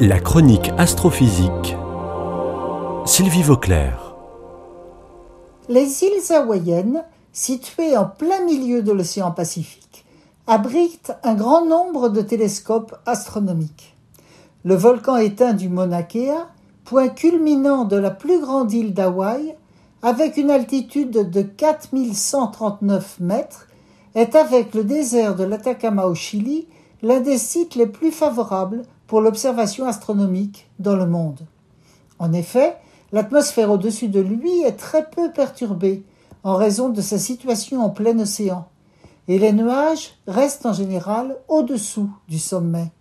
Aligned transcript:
La 0.00 0.20
chronique 0.20 0.70
astrophysique. 0.78 1.76
Sylvie 3.04 3.42
Vauclair. 3.42 4.14
Les 5.68 6.04
îles 6.04 6.32
hawaïennes, 6.32 7.02
situées 7.32 7.96
en 7.96 8.04
plein 8.04 8.44
milieu 8.44 8.82
de 8.82 8.92
l'océan 8.92 9.32
Pacifique, 9.32 10.04
abritent 10.46 11.14
un 11.24 11.34
grand 11.34 11.66
nombre 11.66 12.10
de 12.10 12.20
télescopes 12.20 12.94
astronomiques. 13.06 13.96
Le 14.64 14.76
volcan 14.76 15.16
éteint 15.16 15.52
du 15.52 15.68
Mauna 15.68 16.04
Kea, 16.04 16.46
point 16.84 17.08
culminant 17.08 17.84
de 17.84 17.96
la 17.96 18.12
plus 18.12 18.40
grande 18.40 18.72
île 18.72 18.94
d'Hawaï, 18.94 19.56
avec 20.02 20.36
une 20.36 20.52
altitude 20.52 21.28
de 21.28 21.42
4139 21.42 23.18
mètres, 23.18 23.66
est 24.14 24.36
avec 24.36 24.76
le 24.76 24.84
désert 24.84 25.34
de 25.34 25.42
l'Atacama 25.42 26.06
au 26.06 26.14
Chili 26.14 26.68
l'un 27.02 27.20
des 27.20 27.38
sites 27.38 27.74
les 27.74 27.86
plus 27.86 28.12
favorables 28.12 28.84
pour 29.08 29.20
l'observation 29.22 29.88
astronomique 29.88 30.70
dans 30.78 30.94
le 30.94 31.06
monde. 31.06 31.40
En 32.20 32.32
effet, 32.32 32.76
l'atmosphère 33.10 33.70
au-dessus 33.70 34.08
de 34.08 34.20
lui 34.20 34.62
est 34.62 34.76
très 34.76 35.08
peu 35.08 35.32
perturbée 35.32 36.04
en 36.44 36.54
raison 36.54 36.90
de 36.90 37.00
sa 37.00 37.18
situation 37.18 37.82
en 37.82 37.90
plein 37.90 38.16
océan, 38.20 38.68
et 39.26 39.38
les 39.38 39.52
nuages 39.52 40.14
restent 40.26 40.66
en 40.66 40.72
général 40.72 41.36
au-dessous 41.48 42.10
du 42.28 42.38
sommet. 42.38 42.92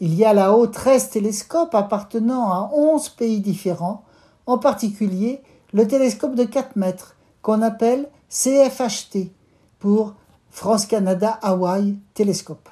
Il 0.00 0.14
y 0.14 0.24
a 0.24 0.34
là-haut 0.34 0.66
13 0.66 1.10
télescopes 1.10 1.74
appartenant 1.74 2.50
à 2.50 2.70
11 2.74 3.10
pays 3.10 3.40
différents, 3.40 4.04
en 4.46 4.58
particulier 4.58 5.42
le 5.72 5.86
télescope 5.86 6.34
de 6.34 6.44
4 6.44 6.76
mètres 6.76 7.14
qu'on 7.42 7.62
appelle 7.62 8.08
CFHT 8.30 9.30
pour 9.78 10.14
France-Canada-Hawaï 10.50 11.96
Télescope. 12.14 12.68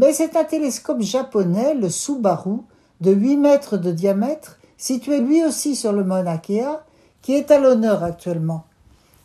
Mais 0.00 0.12
c'est 0.12 0.36
un 0.36 0.44
télescope 0.44 1.02
japonais, 1.02 1.74
le 1.74 1.90
Subaru, 1.90 2.58
de 3.00 3.10
8 3.10 3.36
mètres 3.36 3.76
de 3.76 3.90
diamètre, 3.90 4.60
situé 4.76 5.20
lui 5.20 5.42
aussi 5.44 5.74
sur 5.74 5.90
le 5.90 6.04
Mauna 6.04 6.38
Kea, 6.38 6.78
qui 7.20 7.34
est 7.34 7.50
à 7.50 7.58
l'honneur 7.58 8.04
actuellement. 8.04 8.64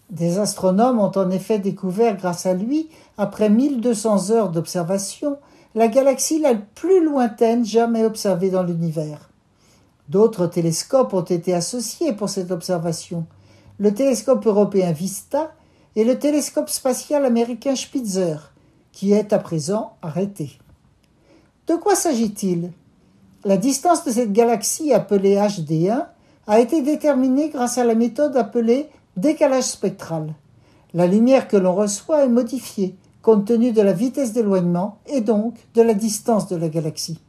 Des 0.09 0.39
astronomes 0.39 0.97
ont 0.97 1.11
en 1.15 1.29
effet 1.29 1.59
découvert 1.59 2.17
grâce 2.17 2.47
à 2.47 2.55
lui, 2.55 2.89
après 3.19 3.51
1200 3.51 4.31
heures 4.31 4.49
d'observation, 4.49 5.37
la 5.75 5.89
galaxie 5.89 6.39
la 6.39 6.55
plus 6.55 7.05
lointaine 7.05 7.63
jamais 7.63 8.03
observée 8.03 8.49
dans 8.49 8.63
l'univers. 8.63 9.29
D'autres 10.09 10.47
télescopes 10.47 11.13
ont 11.13 11.21
été 11.21 11.53
associés 11.53 12.13
pour 12.13 12.29
cette 12.29 12.49
observation. 12.49 13.27
Le 13.77 13.93
télescope 13.93 14.47
européen 14.47 14.91
Vista 14.91 15.51
et 15.95 16.03
le 16.03 16.17
télescope 16.17 16.69
spatial 16.69 17.25
américain 17.25 17.75
Spitzer, 17.75 18.51
qui 18.91 19.13
est 19.13 19.33
à 19.33 19.37
présent 19.37 19.97
arrêté. 20.01 20.57
De 21.67 21.75
quoi 21.75 21.95
s'agit-il? 21.95 22.71
La 23.45 23.57
distance 23.57 24.03
de 24.03 24.11
cette 24.11 24.33
galaxie 24.33 24.91
appelée 24.91 25.35
HD1 25.35 26.07
a 26.47 26.59
été 26.59 26.81
déterminée 26.81 27.49
grâce 27.49 27.77
à 27.77 27.85
la 27.85 27.95
méthode 27.95 28.35
appelée 28.35 28.89
décalage 29.15 29.63
spectral. 29.63 30.33
La 30.93 31.07
lumière 31.07 31.47
que 31.47 31.55
l'on 31.55 31.73
reçoit 31.73 32.25
est 32.25 32.29
modifiée 32.29 32.95
compte 33.21 33.45
tenu 33.45 33.71
de 33.71 33.81
la 33.81 33.93
vitesse 33.93 34.33
d'éloignement 34.33 34.97
et 35.07 35.21
donc 35.21 35.55
de 35.73 35.81
la 35.81 35.93
distance 35.93 36.49
de 36.49 36.57
la 36.57 36.67
galaxie. 36.67 37.19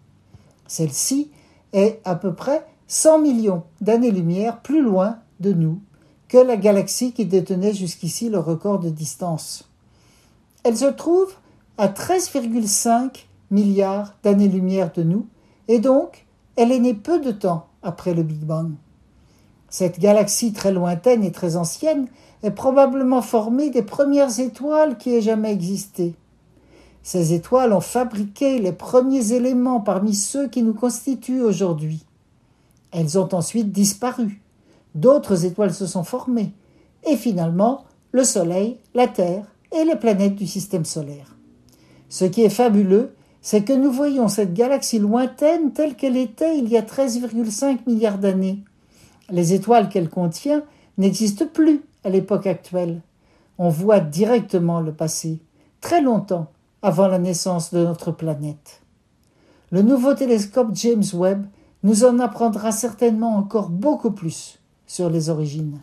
Celle-ci 0.67 1.31
est 1.73 2.01
à 2.05 2.17
peu 2.17 2.35
près 2.35 2.67
100 2.89 3.21
millions 3.21 3.63
d'années-lumière 3.81 4.61
plus 4.61 4.83
loin 4.83 5.19
de 5.39 5.53
nous 5.53 5.81
que 6.27 6.39
la 6.39 6.57
galaxie 6.57 7.13
qui 7.13 7.27
détenait 7.27 7.75
jusqu'ici 7.75 8.29
le 8.29 8.41
record 8.41 8.81
de 8.81 8.91
distance. 8.91 9.71
Elle 10.65 10.77
se 10.77 10.87
trouve 10.87 11.33
à 11.79 11.87
13,5 11.87 13.27
milliards 13.51 14.15
d'années-lumière 14.23 14.93
de 14.93 15.03
nous, 15.03 15.27
et 15.69 15.79
donc 15.79 16.27
elle 16.57 16.73
est 16.73 16.81
née 16.81 16.95
peu 16.95 17.21
de 17.21 17.31
temps 17.31 17.67
après 17.83 18.15
le 18.15 18.23
Big 18.23 18.41
Bang. 18.41 18.73
Cette 19.69 19.99
galaxie 19.99 20.53
très 20.53 20.73
lointaine 20.73 21.25
et 21.25 21.33
très 21.33 21.57
ancienne 21.57 22.07
est 22.43 22.53
probablement 22.53 23.23
formée 23.23 23.71
des 23.71 23.83
premières 23.83 24.39
étoiles 24.39 24.97
qui 24.99 25.15
aient 25.15 25.23
jamais 25.23 25.53
existé. 25.53 26.15
Ces 27.03 27.35
étoiles 27.35 27.73
ont 27.73 27.81
fabriqué 27.81 28.59
les 28.59 28.73
premiers 28.73 29.33
éléments 29.33 29.81
parmi 29.81 30.15
ceux 30.15 30.49
qui 30.49 30.63
nous 30.63 30.75
constituent 30.75 31.43
aujourd'hui. 31.43 32.07
Elles 32.93 33.19
ont 33.19 33.35
ensuite 33.35 33.73
disparu. 33.73 34.41
D'autres 34.95 35.45
étoiles 35.45 35.75
se 35.75 35.87
sont 35.87 36.05
formées. 36.05 36.53
Et 37.07 37.17
finalement, 37.17 37.85
le 38.13 38.25
Soleil, 38.25 38.79
la 38.95 39.09
Terre 39.09 39.45
et 39.73 39.85
les 39.85 39.97
planètes 39.97 40.37
du 40.37 40.47
système 40.47 40.85
solaire. 40.85 41.37
Ce 42.09 42.25
qui 42.25 42.43
est 42.43 42.49
fabuleux, 42.49 43.13
c'est 43.45 43.63
que 43.63 43.75
nous 43.75 43.93
voyons 43.93 44.29
cette 44.29 44.55
galaxie 44.55 44.99
lointaine 44.99 45.75
telle 45.75 45.97
qu'elle 45.97 46.17
était 46.17 46.57
il 46.57 46.67
y 46.71 46.79
a 46.79 46.83
13,5 46.83 47.81
milliards 47.87 48.17
d'années. 48.17 48.65
Les 49.29 49.53
étoiles 49.53 49.91
qu'elle 49.91 50.09
contient 50.09 50.63
n'existent 50.97 51.45
plus 51.53 51.83
à 52.05 52.09
l'époque 52.09 52.47
actuelle. 52.47 53.03
On 53.59 53.69
voit 53.69 54.01
directement 54.01 54.81
le 54.81 54.95
passé, 54.95 55.41
très 55.83 56.01
longtemps 56.01 56.47
avant 56.81 57.07
la 57.07 57.19
naissance 57.19 57.75
de 57.75 57.85
notre 57.85 58.13
planète. 58.13 58.81
Le 59.71 59.83
nouveau 59.83 60.15
télescope 60.15 60.71
James 60.73 61.05
Webb 61.13 61.45
nous 61.83 62.05
en 62.07 62.21
apprendra 62.21 62.73
certainement 62.73 63.37
encore 63.37 63.69
beaucoup 63.69 64.13
plus 64.13 64.59
sur 64.87 65.11
les 65.11 65.29
origines. 65.29 65.81